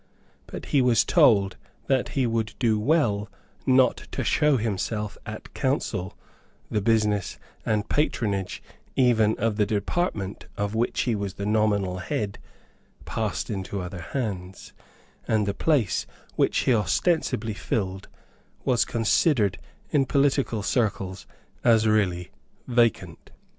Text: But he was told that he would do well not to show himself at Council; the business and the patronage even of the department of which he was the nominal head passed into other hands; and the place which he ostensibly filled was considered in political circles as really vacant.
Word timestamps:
But 0.47 0.65
he 0.73 0.81
was 0.81 1.05
told 1.05 1.57
that 1.85 2.09
he 2.17 2.25
would 2.25 2.55
do 2.57 2.79
well 2.79 3.29
not 3.67 3.97
to 4.13 4.23
show 4.23 4.57
himself 4.57 5.15
at 5.27 5.53
Council; 5.53 6.17
the 6.71 6.81
business 6.81 7.37
and 7.67 7.83
the 7.83 7.87
patronage 7.87 8.63
even 8.95 9.35
of 9.37 9.57
the 9.57 9.65
department 9.67 10.47
of 10.57 10.73
which 10.73 11.01
he 11.01 11.13
was 11.13 11.35
the 11.35 11.45
nominal 11.45 11.99
head 11.99 12.39
passed 13.05 13.51
into 13.51 13.79
other 13.79 13.99
hands; 14.01 14.73
and 15.27 15.45
the 15.45 15.53
place 15.53 16.07
which 16.35 16.57
he 16.61 16.73
ostensibly 16.73 17.53
filled 17.53 18.07
was 18.65 18.85
considered 18.85 19.59
in 19.91 20.07
political 20.07 20.63
circles 20.63 21.27
as 21.63 21.85
really 21.85 22.31
vacant. 22.65 23.29